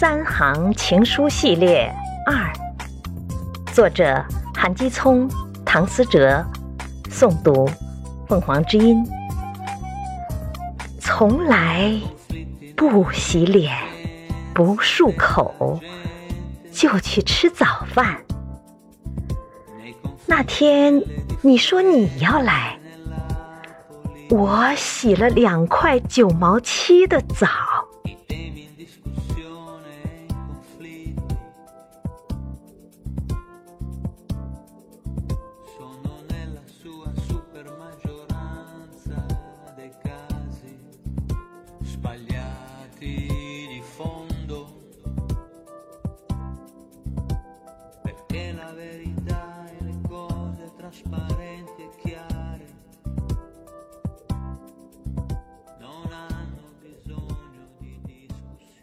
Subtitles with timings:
[0.00, 1.92] 三行情书系列
[2.24, 2.52] 二，
[3.74, 4.24] 作者
[4.54, 5.28] 韩基聪、
[5.66, 6.40] 唐思哲，
[7.10, 7.68] 诵读
[8.28, 9.04] 凤凰之音。
[11.00, 12.00] 从来
[12.76, 13.76] 不洗脸，
[14.54, 15.80] 不漱口，
[16.70, 18.18] 就去吃早饭。
[20.26, 21.02] 那天
[21.42, 22.78] 你说你要来，
[24.30, 27.48] 我洗了两块九毛七的澡。
[41.98, 43.26] sbagliati
[43.66, 44.88] di fondo,
[48.02, 51.37] perché la verità e le cose trasparenti.